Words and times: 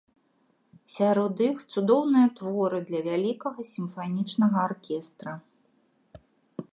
Сярод 0.93 1.43
іх 1.49 1.57
цудоўныя 1.73 2.27
творы 2.39 2.79
для 2.89 3.01
вялікага 3.09 3.65
сімфанічнага 3.73 4.57
аркестра. 4.71 5.31